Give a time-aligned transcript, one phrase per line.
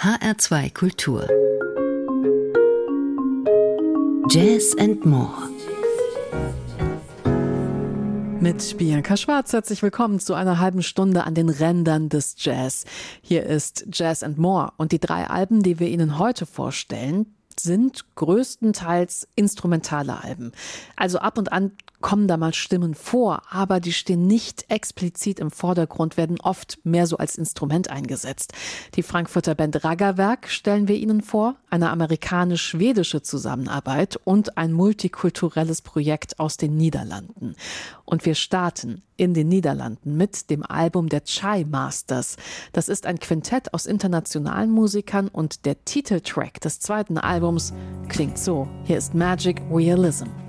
[0.00, 1.26] HR2 Kultur
[4.30, 5.48] Jazz and More
[8.38, 12.84] mit Bianca Schwarz herzlich willkommen zu einer halben Stunde an den Rändern des Jazz.
[13.22, 18.04] Hier ist Jazz and More und die drei Alben, die wir Ihnen heute vorstellen, sind
[18.14, 20.52] größtenteils instrumentale Alben.
[20.96, 25.50] Also ab und an kommen da mal Stimmen vor, aber die stehen nicht explizit im
[25.50, 28.52] Vordergrund, werden oft mehr so als Instrument eingesetzt.
[28.94, 36.38] Die Frankfurter Band Raggerwerk stellen wir Ihnen vor, eine amerikanisch-schwedische Zusammenarbeit und ein multikulturelles Projekt
[36.38, 37.56] aus den Niederlanden.
[38.04, 42.36] Und wir starten in den Niederlanden mit dem Album der Chai Masters.
[42.72, 47.74] Das ist ein Quintett aus internationalen Musikern und der Titeltrack des zweiten Albums
[48.08, 48.66] klingt so.
[48.84, 50.47] Hier ist Magic Realism.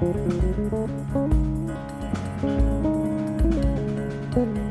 [0.00, 0.16] thank
[4.36, 4.63] you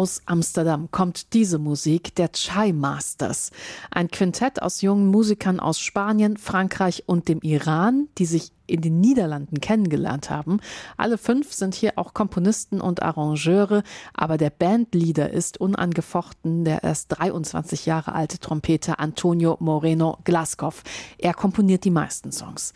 [0.00, 3.50] Aus Amsterdam kommt diese Musik der Chai Masters,
[3.90, 8.98] ein Quintett aus jungen Musikern aus Spanien, Frankreich und dem Iran, die sich in den
[9.00, 10.60] Niederlanden kennengelernt haben.
[10.96, 13.82] Alle fünf sind hier auch Komponisten und Arrangeure,
[14.14, 20.82] aber der Bandleader ist unangefochten der erst 23 Jahre alte Trompeter Antonio Moreno Glaskov.
[21.18, 22.72] Er komponiert die meisten Songs.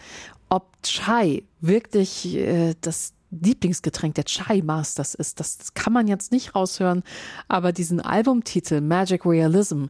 [0.51, 5.41] Ob Chai wirklich äh, das Lieblingsgetränk der Chai Masters ist.
[5.41, 7.03] Das, kann man jetzt nicht raushören,
[7.49, 9.87] aber diesen Albumtitel Magic Realism,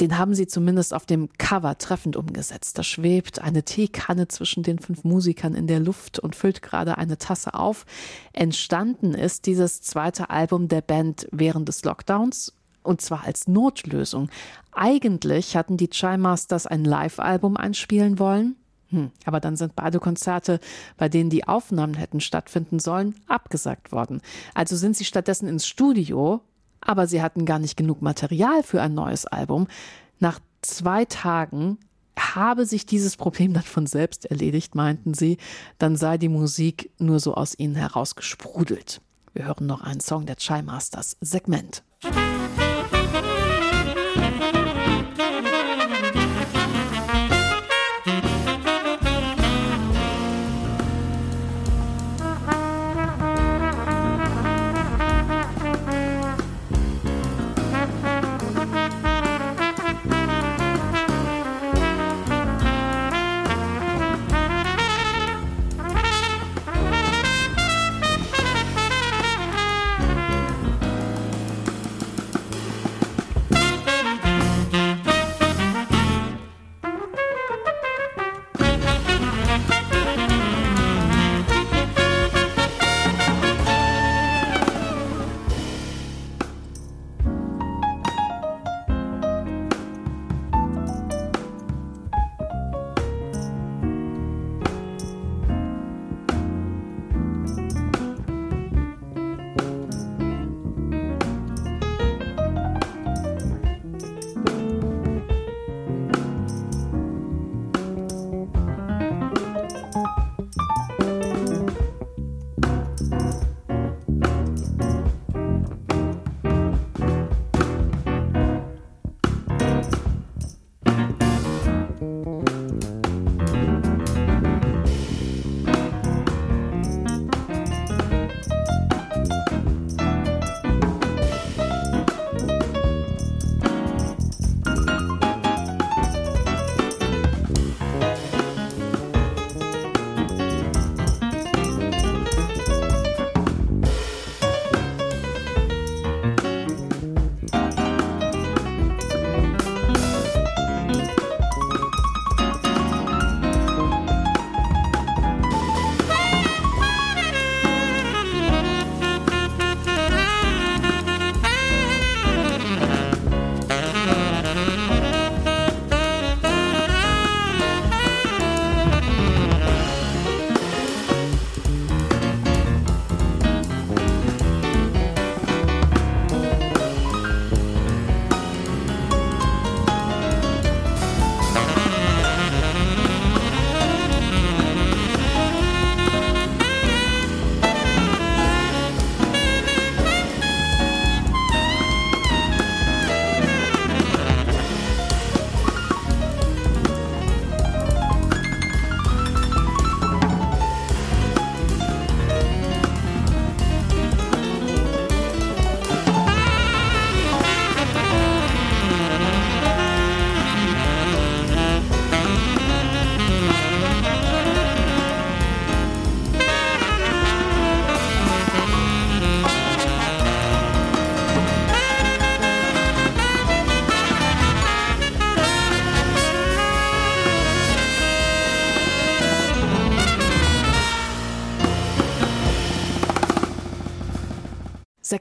[0.00, 2.78] den haben sie zumindest auf dem Cover treffend umgesetzt.
[2.78, 7.18] Da schwebt eine Teekanne zwischen den fünf Musikern in der Luft und füllt gerade eine
[7.18, 7.84] Tasse auf.
[8.32, 12.52] Entstanden ist dieses zweite Album der Band während des Lockdowns
[12.84, 14.30] und zwar als Notlösung.
[14.72, 18.56] Eigentlich hatten die Chai Masters ein Live-Album einspielen wollen.
[18.90, 20.60] Hm, aber dann sind beide Konzerte,
[20.96, 24.22] bei denen die Aufnahmen hätten stattfinden sollen, abgesagt worden.
[24.54, 26.40] Also sind sie stattdessen ins Studio,
[26.80, 29.66] aber sie hatten gar nicht genug Material für ein neues Album.
[30.20, 31.78] Nach zwei Tagen
[32.18, 35.38] habe sich dieses Problem dann von selbst erledigt, meinten sie.
[35.78, 39.00] Dann sei die Musik nur so aus ihnen herausgesprudelt.
[39.34, 41.82] Wir hören noch einen Song der Chai Masters, Segment.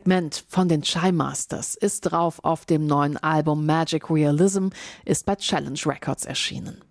[0.08, 4.70] Segment von den Chai Masters ist drauf auf dem neuen Album Magic Realism,
[5.04, 6.82] ist bei Challenge Records erschienen.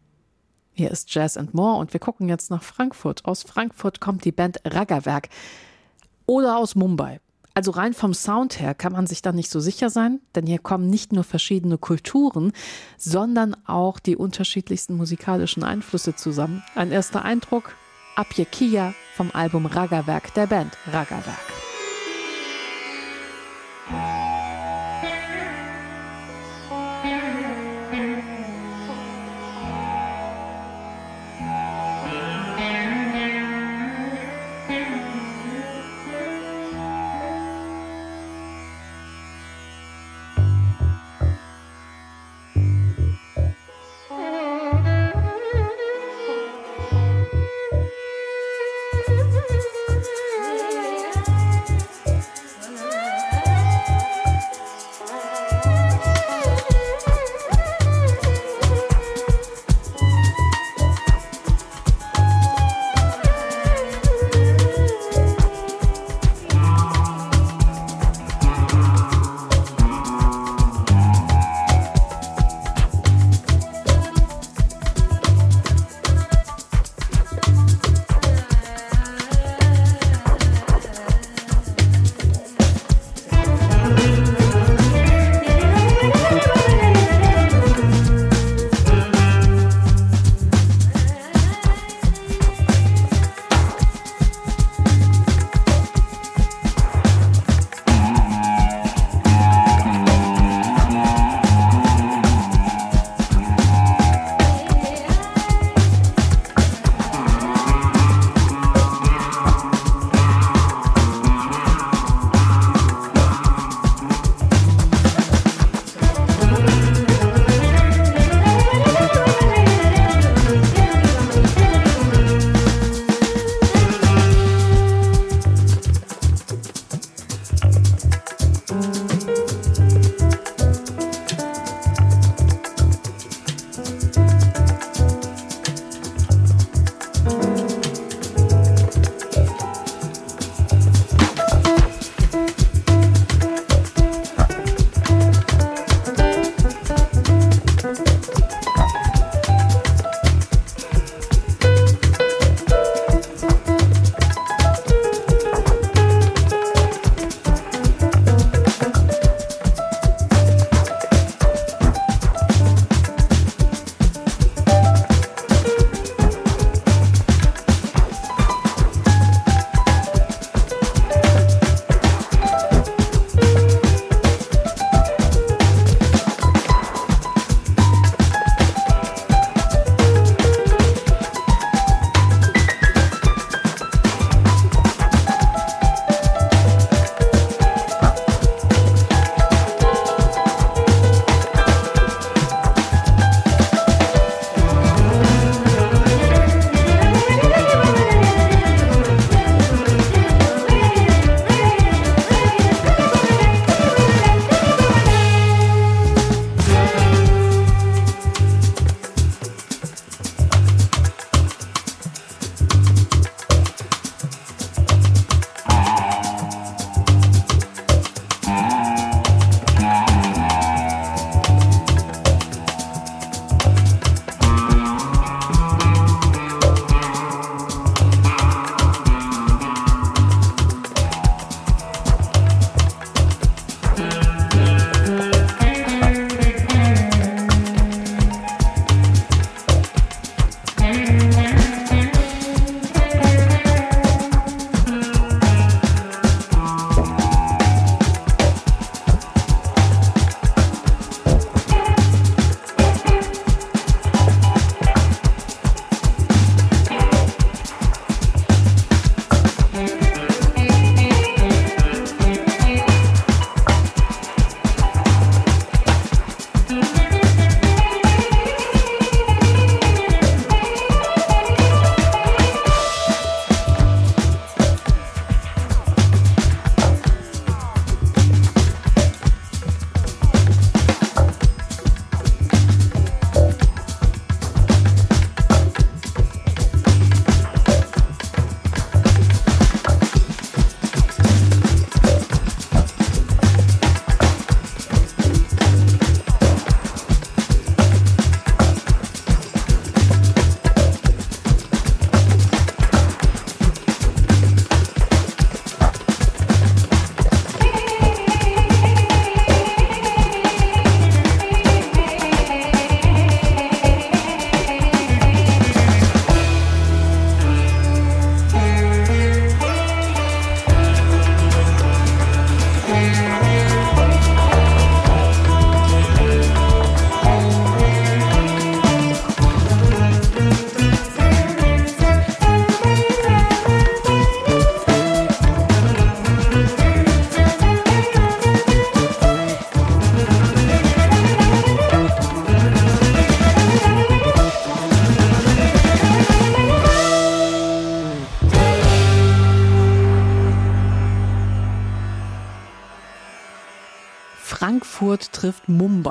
[0.72, 3.24] Hier ist Jazz and More und wir gucken jetzt nach Frankfurt.
[3.24, 5.30] Aus Frankfurt kommt die Band Raggerwerk
[6.26, 7.20] oder aus Mumbai.
[7.54, 10.58] Also rein vom Sound her kann man sich da nicht so sicher sein, denn hier
[10.58, 12.52] kommen nicht nur verschiedene Kulturen,
[12.98, 16.62] sondern auch die unterschiedlichsten musikalischen Einflüsse zusammen.
[16.74, 17.76] Ein erster Eindruck,
[18.14, 21.56] Abje Kia vom Album Raggerwerk der Band Raggerwerk.
[23.90, 24.25] Bye.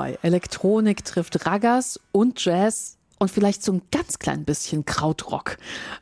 [0.06, 5.56] Mumbai, Elektronik trifft Ragas und Jazz und vielleicht so ein ganz klein bisschen Krautrock.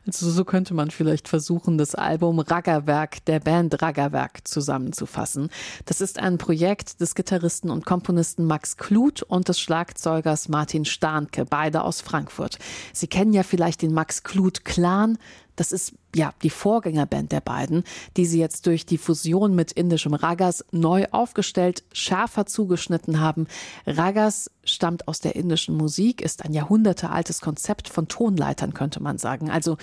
[0.05, 5.49] Also so könnte man vielleicht versuchen, das Album Raggerwerk der Band Raggerwerk zusammenzufassen.
[5.85, 11.45] Das ist ein Projekt des Gitarristen und Komponisten Max Kluth und des Schlagzeugers Martin Starnke,
[11.45, 12.59] beide aus Frankfurt.
[12.91, 15.17] Sie kennen ja vielleicht den Max Kluth Clan.
[15.55, 17.83] Das ist ja die Vorgängerband der beiden,
[18.17, 23.47] die sie jetzt durch die Fusion mit indischem Ragas neu aufgestellt, schärfer zugeschnitten haben.
[23.85, 29.49] Ragas stammt aus der indischen Musik, ist ein jahrhundertealtes Konzept von Tonleitern, könnte man sagen.
[29.49, 29.77] Also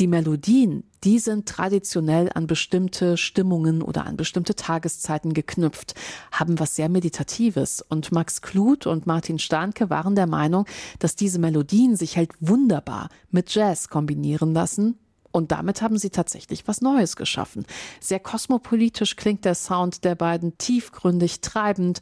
[0.00, 5.94] die Melodien, die sind traditionell an bestimmte Stimmungen oder an bestimmte Tageszeiten geknüpft,
[6.30, 7.82] haben was sehr Meditatives.
[7.82, 10.64] Und Max Kluth und Martin Starnke waren der Meinung,
[10.98, 14.98] dass diese Melodien sich halt wunderbar mit Jazz kombinieren lassen
[15.32, 17.64] und damit haben sie tatsächlich was Neues geschaffen.
[18.00, 22.00] Sehr kosmopolitisch klingt der Sound der beiden, tiefgründig, treibend.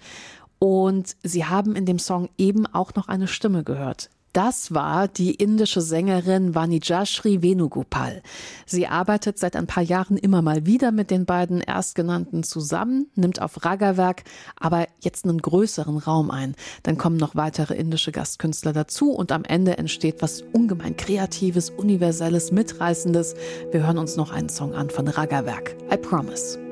[0.59, 4.11] Und sie haben in dem Song eben auch noch eine Stimme gehört.
[4.33, 8.23] Das war die indische Sängerin Vanijashri Venugopal.
[8.65, 13.43] Sie arbeitet seit ein paar Jahren immer mal wieder mit den beiden Erstgenannten zusammen, nimmt
[13.43, 14.23] auf Raggerwerk
[14.57, 16.55] aber jetzt einen größeren Raum ein.
[16.85, 22.53] Dann kommen noch weitere indische Gastkünstler dazu und am Ende entsteht was ungemein Kreatives, Universelles,
[22.53, 23.35] Mitreißendes.
[23.73, 25.77] Wir hören uns noch einen Song an von Raggerwerk.
[25.93, 26.70] I Promise.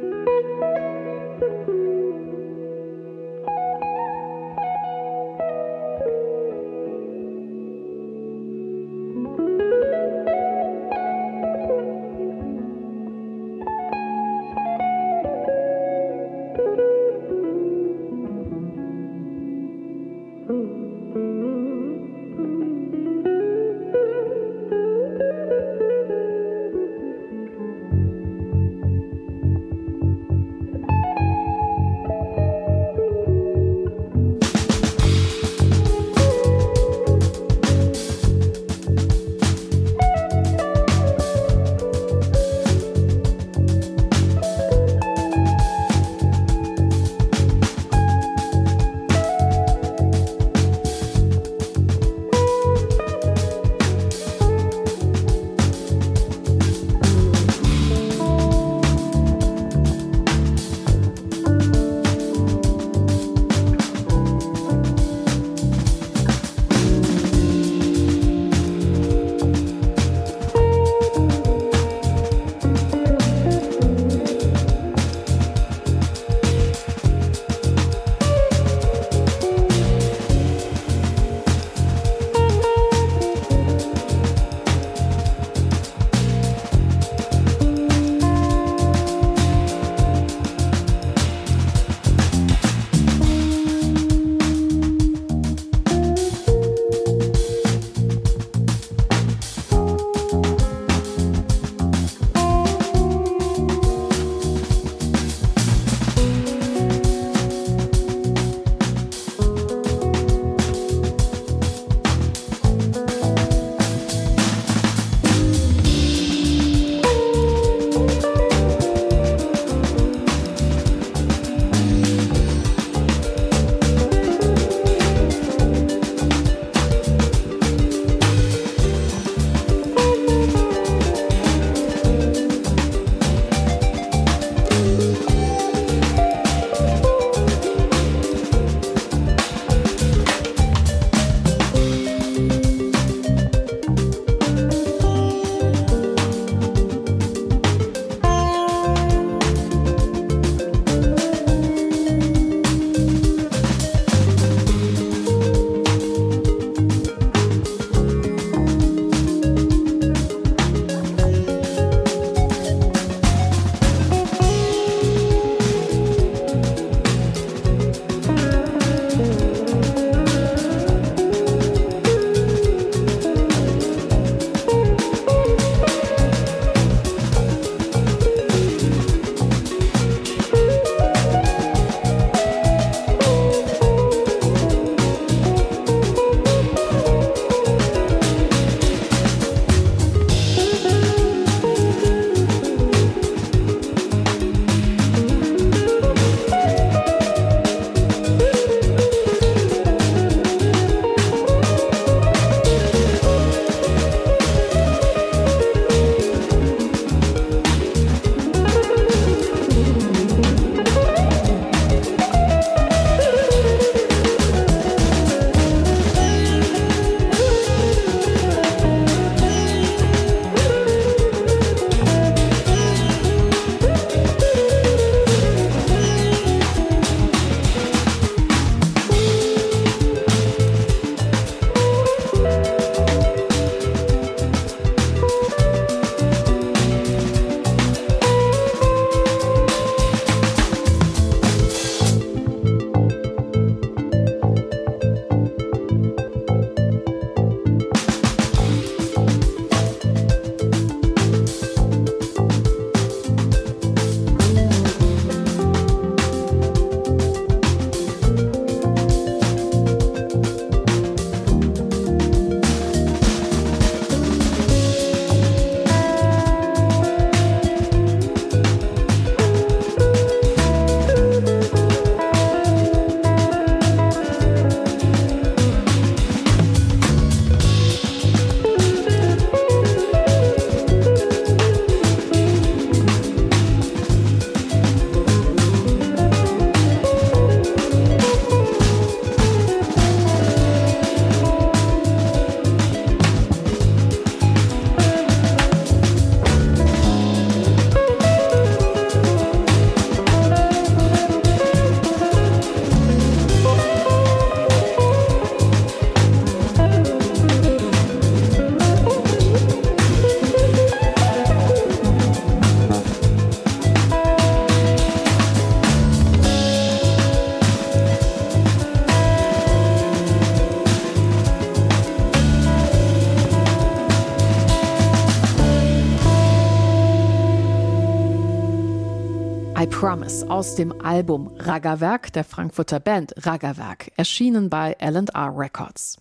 [330.45, 336.19] Aus dem Album Raggerwerk der Frankfurter Band Raggerwerk, erschienen bei L&R Records.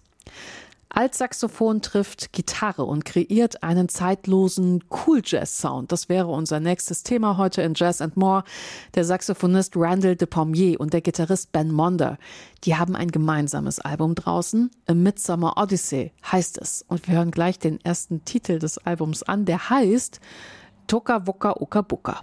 [0.89, 5.91] Altsaxophon trifft Gitarre und kreiert einen zeitlosen Cool Jazz Sound.
[5.91, 8.43] Das wäre unser nächstes Thema heute in Jazz and More.
[8.95, 12.17] Der Saxophonist Randall de Pommier und der Gitarrist Ben Monder,
[12.63, 14.71] die haben ein gemeinsames Album draußen.
[14.87, 16.83] A Midsummer Odyssey heißt es.
[16.87, 20.19] Und wir hören gleich den ersten Titel des Albums an, der heißt
[20.87, 22.21] Toka Woka Oka Buka.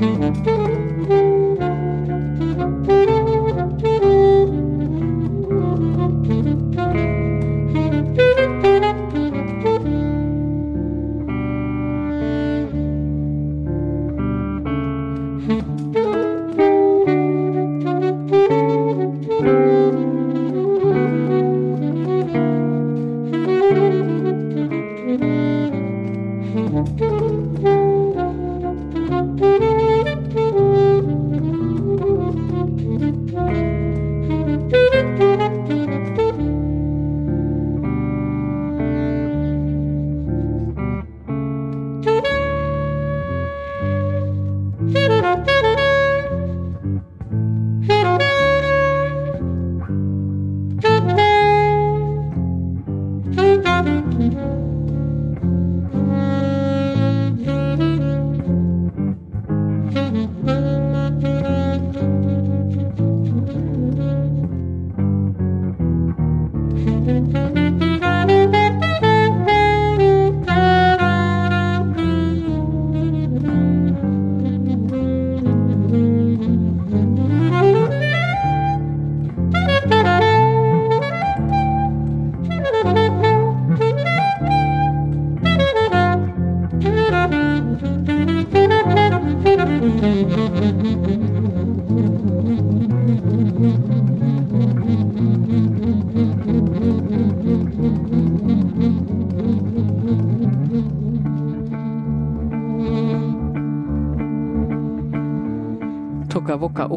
[0.00, 0.57] Música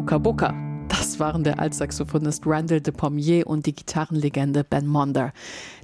[0.02, 0.52] Uka Buka.
[0.88, 5.32] Das waren der Altsaxophonist Randall de Pommier und die Gitarrenlegende Ben Monder.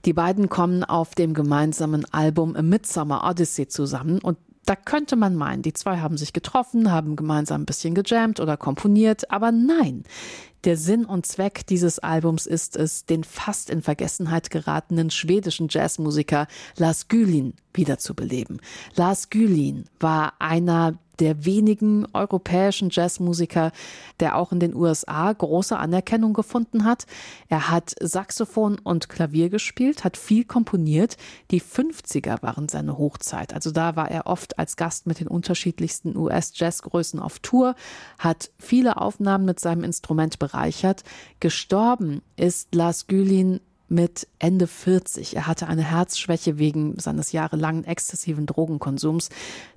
[0.05, 5.37] Die beiden kommen auf dem gemeinsamen Album A Midsummer Odyssey zusammen und da könnte man
[5.37, 10.03] meinen, die zwei haben sich getroffen, haben gemeinsam ein bisschen gejammt oder komponiert, aber nein.
[10.65, 16.49] Der Sinn und Zweck dieses Albums ist es, den fast in Vergessenheit geratenen schwedischen Jazzmusiker
[16.77, 18.61] Lars Gülin wiederzubeleben.
[18.95, 23.73] Lars Gülin war einer der wenigen europäischen Jazzmusiker,
[24.21, 27.07] der auch in den USA große Anerkennung gefunden hat.
[27.49, 31.17] Er hat Saxophon und Klavier gespielt, hat viel komponiert.
[31.51, 33.53] Die 50er waren seine Hochzeit.
[33.53, 37.75] Also da war er oft als Gast mit den unterschiedlichsten US-Jazzgrößen auf Tour,
[38.19, 41.03] hat viele Aufnahmen mit seinem Instrument bereichert.
[41.41, 45.37] Gestorben ist Lars Gülin mit Ende 40.
[45.37, 49.31] Er hatte eine Herzschwäche wegen seines jahrelangen exzessiven Drogenkonsums.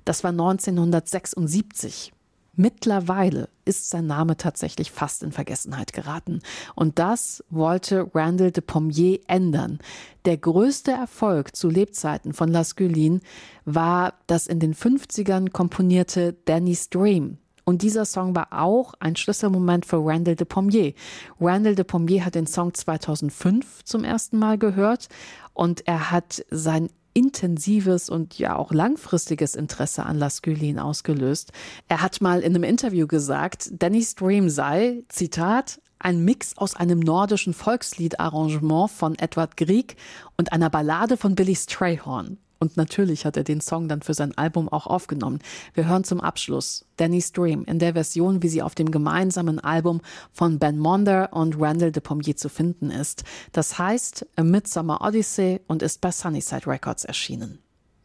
[0.05, 2.13] Das war 1976.
[2.53, 6.41] Mittlerweile ist sein Name tatsächlich fast in Vergessenheit geraten.
[6.75, 9.79] Und das wollte Randall de Pommier ändern.
[10.25, 13.21] Der größte Erfolg zu Lebzeiten von Las Gullin
[13.63, 17.37] war das in den 50ern komponierte Danny's Dream.
[17.63, 20.93] Und dieser Song war auch ein Schlüsselmoment für Randall de Pommier.
[21.39, 25.07] Randall de Pommier hat den Song 2005 zum ersten Mal gehört
[25.53, 31.51] und er hat sein intensives und ja auch langfristiges Interesse an Laskulin ausgelöst.
[31.87, 36.99] Er hat mal in einem Interview gesagt, Danny's Dream sei, Zitat, ein Mix aus einem
[36.99, 39.97] nordischen Volkslied-Arrangement von Edward Grieg
[40.37, 42.37] und einer Ballade von Billy Strayhorn.
[42.61, 45.39] Und natürlich hat er den Song dann für sein Album auch aufgenommen.
[45.73, 49.99] Wir hören zum Abschluss Danny's Dream in der Version, wie sie auf dem gemeinsamen Album
[50.31, 53.23] von Ben Monder und Randall de Pommier zu finden ist.
[53.51, 57.57] Das heißt A Midsummer Odyssey und ist bei Sunnyside Records erschienen.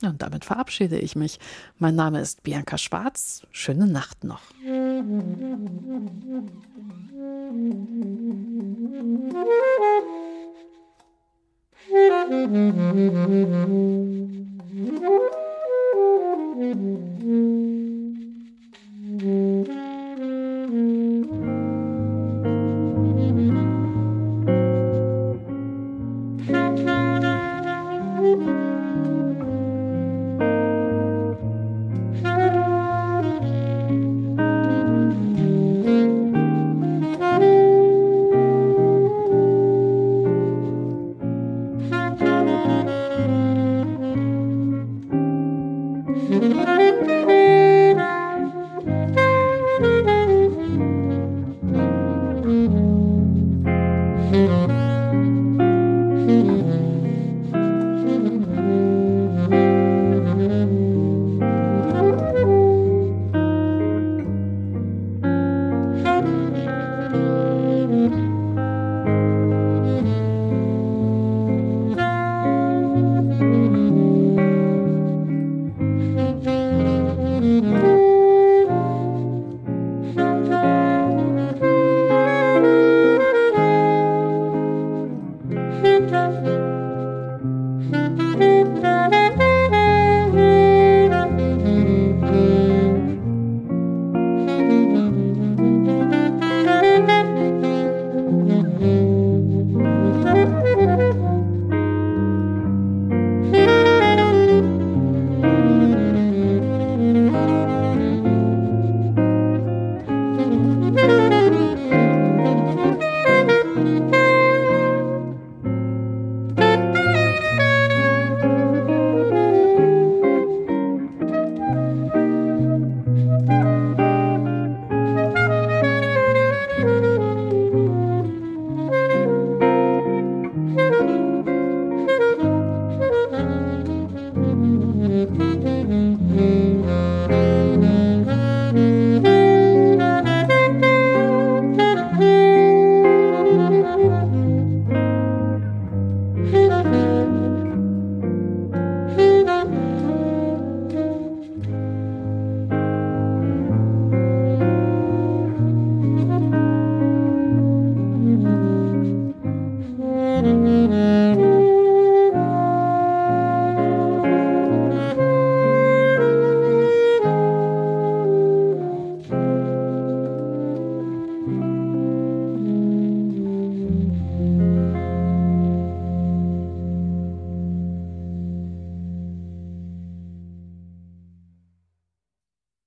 [0.02, 1.38] Und damit verabschiede ich mich.
[1.78, 3.42] Mein Name ist Bianca Schwarz.
[3.50, 4.40] Schöne Nacht noch.
[11.88, 13.82] Musik